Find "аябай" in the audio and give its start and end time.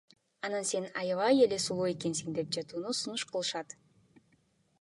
1.01-1.35